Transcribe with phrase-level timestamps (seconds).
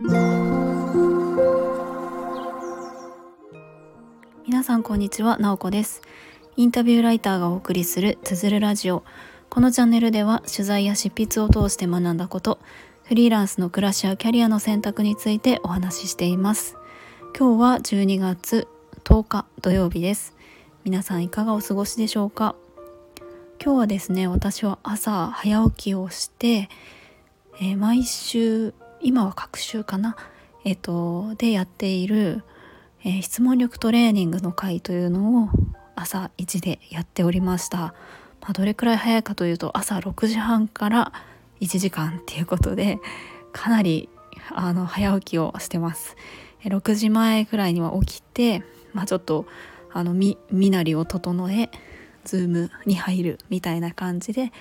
[0.00, 0.12] 皆
[4.62, 6.02] さんこんにちは、なおこです。
[6.54, 9.02] インタビューライターがお送りするつづるラジオ。
[9.50, 12.60] このチャンネルでは取材や執筆を通して学んだこと
[13.02, 16.76] フリーランスの暮らしやキャリアの選択についてお話ししています。
[17.36, 18.68] 今日は12月
[19.02, 20.36] 10日土曜日です。
[20.84, 22.54] 皆さんいかがお過ごしでしょうか？
[23.60, 26.68] 今日はですね私は朝早起きをして、
[27.60, 30.16] えー、毎週今は各週かな。
[30.64, 32.42] えっ、とでやっている、
[33.04, 35.48] えー、質問力トレーニングの会というのを
[35.94, 37.78] 朝1でやっておりました、
[38.40, 41.12] まあ、どれくらい早いかというと朝6時半から
[41.60, 42.98] 1時間っていうことで
[43.52, 44.08] かなり
[44.50, 46.16] あの早起きをしてます。
[46.64, 49.46] 6時前くらいには起きて、まあ、ちょっと
[49.92, 50.36] あの身
[50.70, 51.70] なりを整え
[52.24, 54.52] ズームに入るみたいな感じで、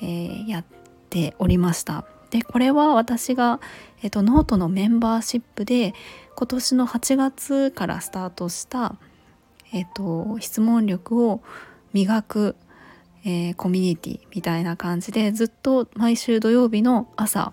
[0.00, 0.64] えー、やっ
[1.10, 2.04] ておりました。
[2.30, 3.60] でこれは私が、
[4.02, 5.94] えーと、ノートのメンバーシップで
[6.36, 8.96] 今年の8月からスタートした、
[9.72, 11.40] えーと、質問力を
[11.92, 12.56] 磨く、
[13.24, 17.52] えー、コミュニティみたいな感じでずっと毎週土曜日の朝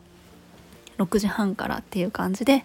[0.98, 2.64] 6時半からっていう感じで、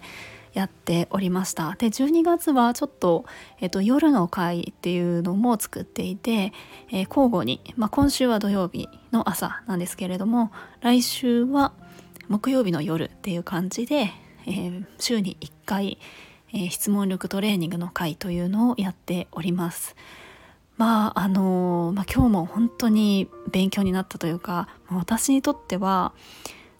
[0.53, 1.75] やっておりました。
[1.77, 3.25] で12月はちょっと、
[3.59, 6.51] えっと、夜の会っていうのも作っていて、
[6.91, 10.51] えー、交互に、まあ、今週は土曜日の朝なんですけれども
[10.81, 11.71] 来週は
[12.31, 14.09] 木曜日の夜っていう感じで、
[14.47, 15.97] えー、週に1回、
[16.53, 19.97] えー、質問力トレーニングの会というのをやっております。
[20.77, 26.13] まああのまあ、今日も本当に勉強になったというか私にとっては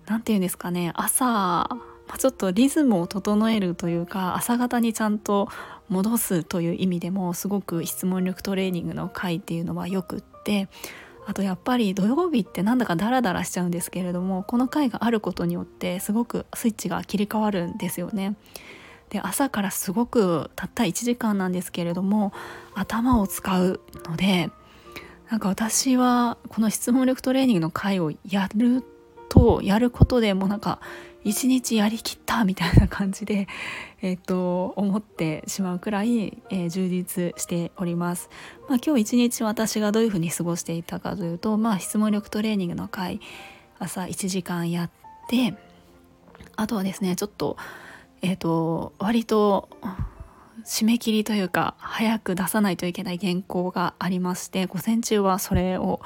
[0.07, 1.67] 何て言うんですかね朝
[2.07, 5.49] まあ、ちょっとリズムを整えるというか朝方にちゃんと
[5.87, 10.67] 戻すという意味でもすごく質問力トレーニングの回っていうのはよくって
[11.25, 18.35] あとやっぱり土曜日ってなんだかダラダラしちゃうんですけれどもこの回があることによってすごくスイッチが切り替わるんですよね。
[19.09, 22.31] で朝からすごくたった1時間なんですけれども
[22.73, 24.49] 頭を使うので
[25.29, 28.83] なんか私はこの質問力トレーニングの回をやる
[29.27, 30.79] とやることでもなんか
[31.23, 33.47] 一日やりきったみたいな感じで、
[34.01, 38.29] えー、と思ってしまうくらい、えー、充実しております。
[38.67, 43.19] まあ、今日一日私がどういうふうに過ごしていたかというと、まあ、質問力トレーニングの回
[43.79, 44.89] 朝1時間やっ
[45.29, 45.55] て
[46.55, 47.57] あとはですねちょっと,、
[48.21, 49.69] えーと割と
[50.65, 56.01] 締め切りというか早く出さないといけない原稿がありまして午前中はそれを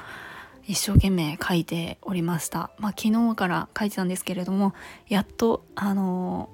[0.68, 2.72] 一生懸命書いておりました。
[2.80, 4.74] まあ、昨日から書いてたんですけれども
[5.08, 6.50] やっとあの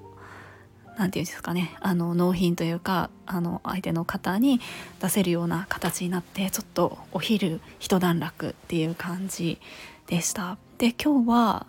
[0.98, 4.60] 何て言うんですかねあの納品というかあの相手の方に
[5.02, 9.60] 出せるような形になってちょっとお昼一段落っていう感じ
[10.08, 10.58] でした。
[10.78, 11.66] で今日は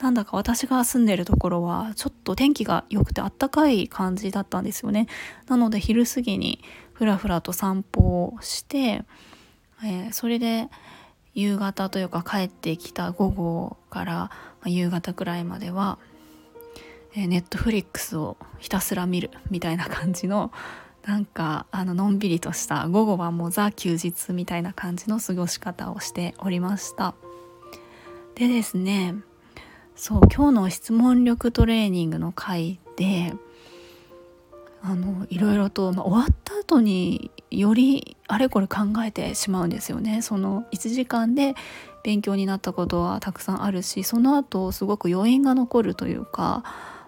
[0.00, 5.06] なんだか私が住んでるところはちょっと天気が良くてあったかい感じだったんですよね。
[5.46, 6.60] なので昼過ぎに
[6.92, 9.04] ふらふらと散歩をして、
[9.84, 10.68] えー、それで
[11.34, 14.30] 夕方というか帰ってきた午後から
[14.64, 15.98] 夕方くらいまでは
[17.14, 20.52] ネットフリックスをひたすら見るみたいな感じの
[21.06, 27.14] なんかあののんびりとした午後はもうザ休日みたいな感じの過ごし方をしておりました。
[28.34, 29.14] でですね
[29.94, 33.32] そう今日の質問力トレーニングの回で
[34.82, 40.22] あのいろいろと、まあ、終わった後によりあれこれ考えてしまうんですよね。
[40.22, 41.54] その1時間で
[42.02, 46.64] 勉強になったことはたくさんあるしその後すごく余韻が残るというか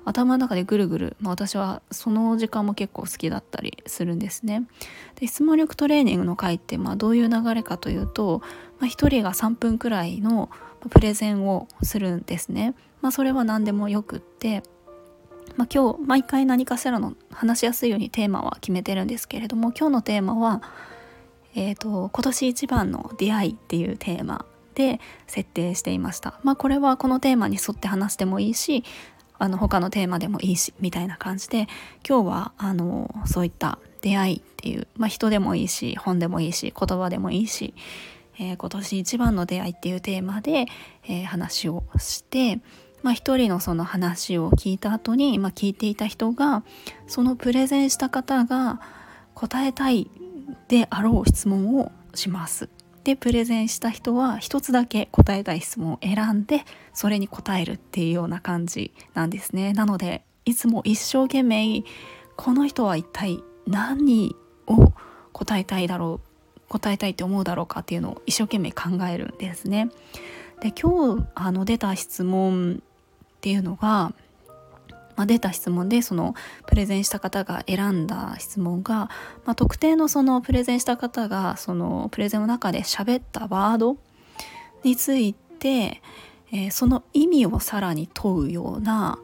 [0.06, 4.64] 頭の中でぐるぐる、まあ、私はその時間も結構好きだったりするんですね。
[5.16, 8.40] で質問力トレーニングの回ってまあどういう流れかというと、
[8.78, 10.48] まあ、1人が3分くらいの
[10.90, 12.74] プレゼンをするんですね。
[13.02, 14.62] まあ、それは何でもよくって
[15.56, 20.62] まあ、今日毎回何かしらの話しやすいようにテーマは決めてるんですけれども今日のテーマは、
[21.54, 26.38] えーと、今年一番の出会いっていうテーマで設定していました。
[26.42, 28.84] まあ、これはこのテーマに沿って話してもいいし
[29.38, 31.66] あの他のテーマでもいいしみたいな感じで
[32.06, 37.74] 今日はあのそういった出会いっていう、まあ、人でもいいし本でもいいし言葉でもいいし、
[38.38, 40.66] えー、今年一番の出会いっていうテーマで、
[41.04, 42.60] えー、話をして
[43.02, 46.64] まあ、一人のその話を聞いた後に、まあ、聞いていた人が
[47.06, 48.80] そのプレゼンした方が
[49.34, 50.10] 答えたい
[50.68, 52.68] であろう質問をします。
[53.04, 59.72] でプレゼンした人は一つだけ答えたい質問を選んでそれに答えるっていうような感じなんですね。
[59.74, 61.84] なのでいつも一生懸命
[62.36, 64.34] この人は一体何
[64.66, 64.92] を
[65.32, 69.88] 答えたいだろう答えたいって思うだろうかっていうのを一生懸命考えるんですね。
[70.60, 72.82] で今日あの出た質問
[73.36, 74.12] っていうのが
[75.16, 76.34] まあ、出た質問でその
[76.66, 79.08] プレゼンした方が選んだ質問が、
[79.44, 83.96] まあ、特定のそのプレゼンした方がそのプレゼンの中で喋ったワード
[84.84, 86.02] について、
[86.52, 89.18] えー、その意味をさらに問うような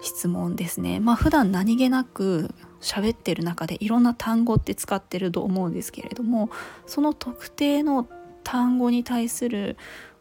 [0.00, 1.00] 質問ですね。
[1.00, 6.50] まあ普段何気なく喋ってる中でいろんな単語って使ってると思うんですけれども
[6.86, 8.06] その特定の
[8.44, 9.76] 単語に対する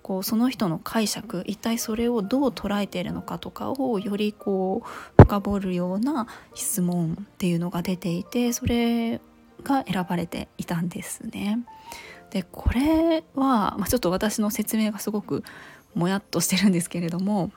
[0.06, 9.20] こうその人の解釈一体それをどう捉えているのかとかをよりこう深掘るような質問っていうのが出ていてそれ
[9.64, 11.58] が選ばれていたんですね。
[12.30, 15.44] でこれは、まあ、ちょっと私の説明がすごく
[15.96, 17.50] もやっとしてるんですけれども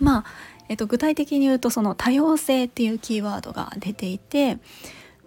[0.00, 0.24] まあ、
[0.68, 4.58] えっと、具体的に言うとその多様性っていうキーワードが出ていて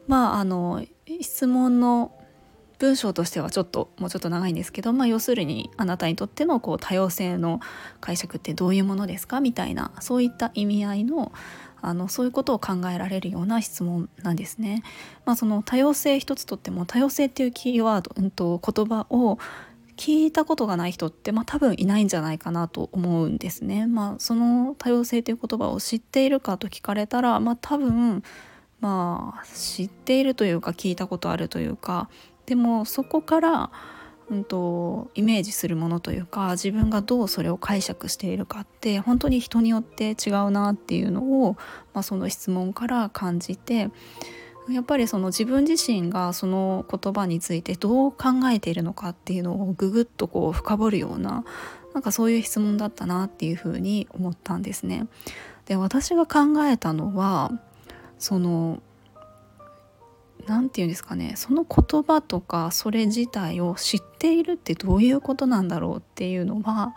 [0.08, 0.86] まああの
[1.20, 2.12] 質問の
[2.80, 7.60] 文章としてはちょっともうちょっと長いんですけど、まあ、要するにあなたにとってのこう多様性の
[8.02, 11.32] 解釈ってどういうものですかみたいなそういった意味合いの
[11.80, 14.82] あのそういうことを考えられるような質問なんですね。
[15.26, 19.38] まあ、その多様性一つとっても多様性っていうキーワード、うんと、言葉を
[19.96, 23.86] 聞いたことがない人って、まあ、多分いないんじゃないかなと思うんですね。
[23.86, 28.24] まあ、その多様性という言葉を知っているかと聞かれたら、まあ、多分
[28.80, 32.10] まあ知っているというか聞いたことあるというか
[32.48, 33.72] でもそこから、
[34.30, 41.54] うんと、イメージするものというか自分がどうそれを解釈しているかって本当に人によって違うなっていうのを、
[41.94, 43.90] まあ、その質問から感じて
[44.70, 51.46] やっぱりその自分自身がその言葉についてどう考えているのかっていうのをぐぐっとこう深掘るような
[51.94, 55.08] なんかそういう質問だったなっていうふうに思ったんですね。
[55.66, 57.52] で私が考えたのは
[58.20, 58.82] その
[60.48, 66.96] 何て言うんですかねその言葉とかそれ自体を知っているってどういうことなんだろうっていうのは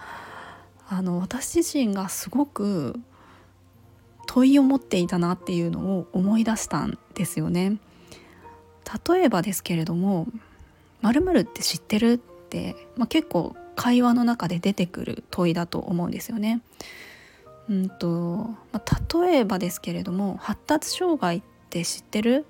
[0.88, 2.98] あの私自身がすごく
[4.26, 7.78] 問いを持っていたなっていうのを思い出したんですよね。
[9.08, 10.26] 例えばですけれども
[11.02, 16.60] 「まるって知ってる?」って、まあ、結構会話の中で出てくる問いだと思うんですよね。
[17.68, 18.06] うんと
[18.72, 22.46] まあ、例えばですけれども「発達障害って知ってる?」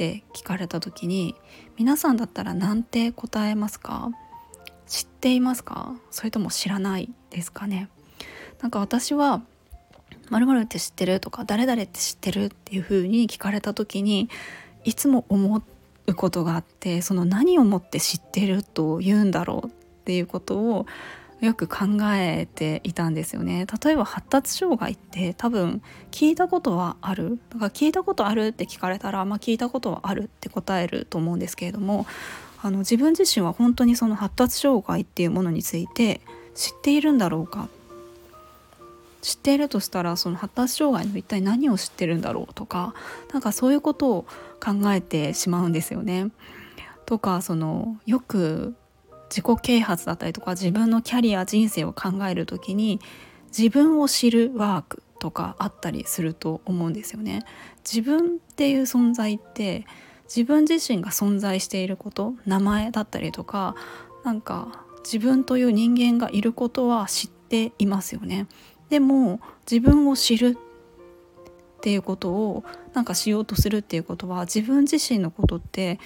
[0.00, 1.34] って聞かれた時に
[1.76, 4.08] 皆さんだったら何て答えますか？
[4.86, 5.94] 知っていますか？
[6.10, 7.90] それとも知らないですかね？
[8.62, 9.42] なんか私は
[10.30, 14.30] 〇〇って知ってるとか誰々って知ってるっていう風に聞かれた時に
[14.84, 15.62] いつも思
[16.06, 19.70] うことがあってその何をもって知ってると言うんだろうっ
[20.06, 20.86] ていうことを
[21.40, 23.66] よく考えていたんですよね。
[23.82, 27.40] 例えば発達障害って多分聞いたことはある。
[27.50, 32.06] だから聞いたことあるって聞かれたらまあ聞いたことはあるって答えると思うんですけれども
[32.62, 36.20] あの自分自身は本当にその発達障害っていうものについて
[36.54, 37.68] 知っているんだろうか。
[39.22, 42.94] 知っているとしたらその発達障害の一体何を知ってるんだろうとか
[43.34, 44.22] なんかそういうことを
[44.64, 46.30] 考えてしまうんですよね。
[47.04, 48.74] とかそのよく
[49.30, 53.00] 自己啓発だったりとか自分のキャリア人生を考える時に
[53.56, 57.44] 自分を知るワークとかあったりすると思うんですよね。
[57.88, 59.86] 自分っていう存在って
[60.24, 63.74] 自分自身が存在していること名前だったりとか
[64.24, 68.46] なんか自分という人間がいることは知っていますよね。
[68.90, 69.40] でも
[69.70, 70.58] 自分を知る
[71.78, 75.98] っていうことをなんかしようとするっていうことは自分自身のことって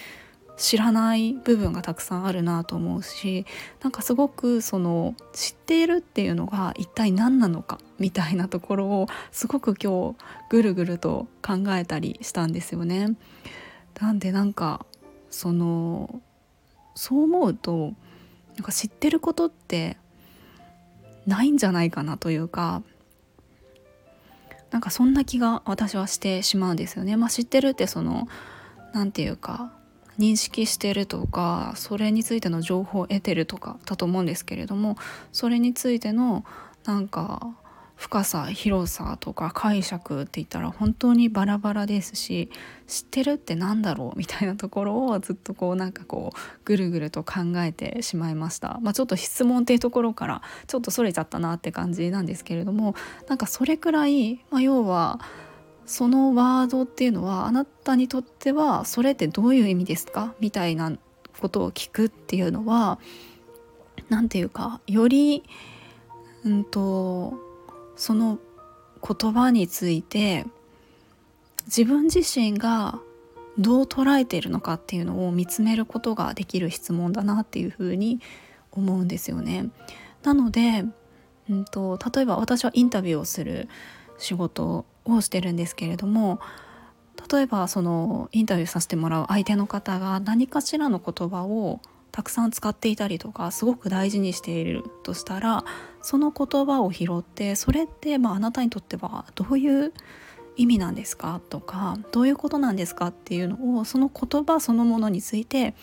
[0.57, 3.45] 知らない部分がたくさんあるなと思うし
[3.83, 10.17] なんかすごくその知っているっていうのが一体何なのかみたいなところをすごく今日
[10.51, 13.17] ぐるぐると考えたりしたんですよね。
[14.01, 14.87] なんでなんか
[15.31, 16.21] その
[16.95, 17.93] そう思うと
[18.55, 19.97] なんか知ってることって
[21.27, 22.83] ないんじゃないかなというか
[24.71, 27.17] なんかそんな気が私はしてしまうんですよね。
[27.17, 28.29] まあ、知ってるってその
[28.93, 29.73] 何て言うか
[30.19, 34.97] 認識してるとかそれについての情報を得てるとかだと思うんですけれども
[35.33, 36.45] それについての
[36.85, 37.55] なんか
[37.97, 42.51] 深さ広さとか解釈って言ったら本当にバラバラですし
[42.89, 44.19] 知ってるって何だろう？
[44.19, 52.97] みたいなところをずっとこうなんかこうぐるぐると考えてしまいました、まあ、ちょっと質問っていうところからちょっとそれちゃったなって感じなんですけれども
[53.29, 55.21] なんかそれくらい、まあ、要は
[55.87, 60.35] そのワードっていうのはあなたにとってはそれってどういう意味ですか？
[60.41, 60.93] みたいな
[61.41, 62.99] ことを聞くっていうのは
[64.09, 65.45] 何て言うかより
[66.45, 67.35] うんと
[67.97, 68.39] その
[69.07, 70.47] 言葉について
[71.67, 73.01] 自分自身が
[73.59, 78.21] どう捉えているのかっていうのを見つめることができる質問だなっていうふうに
[78.73, 79.71] 思うんですよね。
[80.25, 80.85] なので、
[81.49, 83.69] うんと、例えば私はインタビューをする
[84.19, 86.41] 仕事をしてるんですけれども
[87.31, 91.81] 例えばそのインタビューさせてもらう相手の方が何かしらの言葉を
[92.13, 95.65] たくさん使っていたりとかすごく大事にしているとしたら
[96.03, 99.93] その言葉を拾ってそれってまああなたにとってはどういう
[100.57, 101.41] 意味なんですか？
[101.51, 103.09] とかどういうことなんですか？
[103.09, 105.75] っていうのをその言葉そのものについて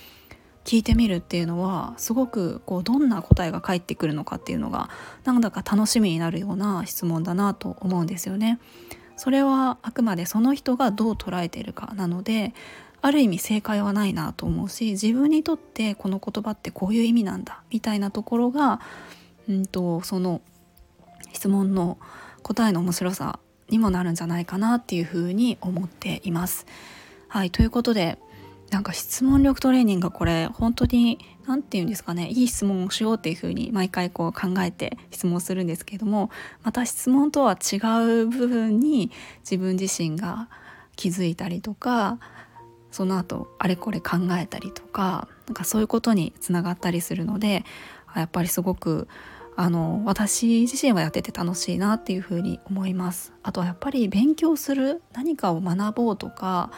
[0.63, 4.89] 聞いてみるっていうのはすごくこうどんな答えが返ってくるのかっていうのが
[5.25, 8.59] なんだか楽しみになるような質問だなと思うんですよね。
[9.21, 12.55] それはあくまでその人がどう捉えているかなので
[13.03, 18.81] ある意味正解はないなと思うし自分にとってこの言葉ってこういう意味なんだみたいなところが、
[19.47, 20.41] うんと、その
[21.33, 21.99] 質問の
[22.41, 23.37] 答えの面白さ
[23.69, 26.65] にもなるんじゃないかなっていうふうに思っています。
[27.27, 28.17] はいということで
[28.71, 36.31] なんか質問力トレーニングがこれ本当に何て言うんですかねいい質問をしようっていうふうに毎回こう考えて質問するんですけども
[36.63, 37.75] また質問とは違
[38.23, 39.11] う部分に
[39.41, 40.47] 自分自身が
[40.95, 42.19] 気づいたりとか
[42.91, 47.65] その後あれこれ考えたりとかなんかそういうことにつながったりするので
[48.15, 49.07] やっぱりすごく
[49.57, 53.33] あの私自身はやってて楽しいなっていうふうに思います。
[53.43, 56.71] あとはやっぱり勉強する何かを学ぼうとか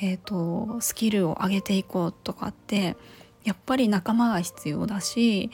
[0.00, 2.96] えーと、スキルを上げていこうとかって
[3.44, 5.50] やっぱり仲間が必要だし、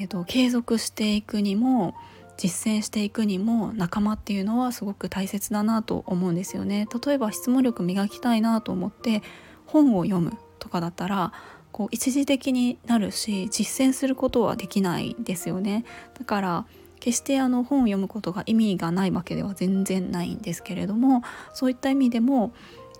[0.00, 1.94] えーと、継続していくにも
[2.36, 6.86] 実践していくにも仲間っていうのはすごく大切だなと思うんですよね。
[7.04, 9.22] 例えば質問力磨きたいなと思って
[9.66, 11.32] 本を読むとかだったら
[11.72, 15.84] こう一時的になるし実践することはできないですよね。
[16.18, 16.66] だから
[17.00, 21.22] 決してあの本を読むことが意味がないわけでは全然ないんですけれども
[21.54, 22.52] そういった意味でも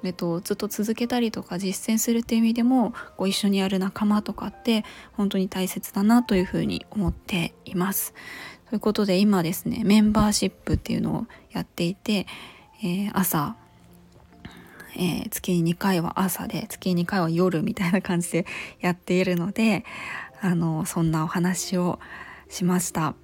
[0.04, 8.14] えっと、ずっと続けたりとか実践するっていう意味でもこう一緒にやる仲間とかって本当に大切だなというふうに思っています。
[8.68, 12.26] ということで今ですねメンバーシップっていうのをやっていて、
[12.82, 13.56] えー、朝、
[14.94, 18.46] えー、月に2回は朝で月に2回は夜みたいな感じで
[18.80, 19.84] やっているので
[20.40, 21.98] あのそんなお話を
[22.48, 23.14] しました。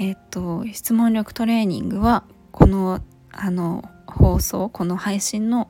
[0.00, 3.84] えっと質問力トレーニングはこのあの
[4.18, 5.68] 放送この配信の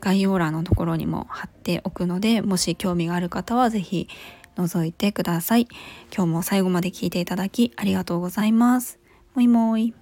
[0.00, 4.08] 概要欄のところにも貼っておくのでもし興味がある方は是非
[4.56, 5.68] 覗いてください。
[6.14, 8.98] 今日も最後まで聞いていただきありがとうございます。
[9.34, 9.94] もいもい。